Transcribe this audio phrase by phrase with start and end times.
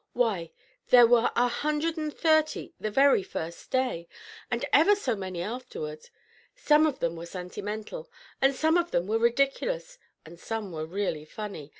[0.13, 0.49] Why,
[0.87, 4.07] there were a hundred and thirty the very first day,
[4.49, 6.09] and ever so many afterward.
[6.55, 8.09] Some of them were sentimental,
[8.41, 11.69] and some of them were ridiculous, and some were really funny.